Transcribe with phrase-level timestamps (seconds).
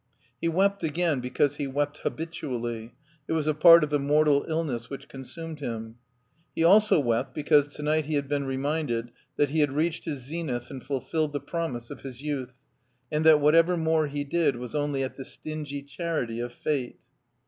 [0.41, 2.95] He wept again, because he wept habitually;
[3.27, 5.97] it was a part of the mortal illness which consumed him.
[6.55, 10.23] He also wept because to night he had been reminded that he had reached his
[10.23, 12.55] zenith and fulfilled the profnise of his youth,
[13.11, 16.97] and that what ever more he did was only at the stingy charity of fate.